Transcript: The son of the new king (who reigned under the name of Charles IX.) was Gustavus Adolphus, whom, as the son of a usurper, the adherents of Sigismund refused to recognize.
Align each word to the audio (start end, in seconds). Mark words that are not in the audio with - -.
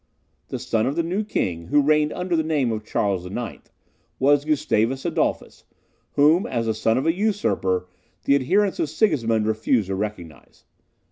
The 0.47 0.57
son 0.57 0.87
of 0.87 0.95
the 0.95 1.03
new 1.03 1.23
king 1.23 1.67
(who 1.67 1.79
reigned 1.79 2.11
under 2.13 2.35
the 2.35 2.41
name 2.41 2.71
of 2.71 2.83
Charles 2.83 3.23
IX.) 3.27 3.59
was 4.17 4.45
Gustavus 4.45 5.05
Adolphus, 5.05 5.63
whom, 6.13 6.47
as 6.47 6.65
the 6.65 6.73
son 6.73 6.97
of 6.97 7.05
a 7.05 7.13
usurper, 7.13 7.85
the 8.23 8.33
adherents 8.33 8.79
of 8.79 8.89
Sigismund 8.89 9.45
refused 9.45 9.89
to 9.89 9.95
recognize. 9.95 10.63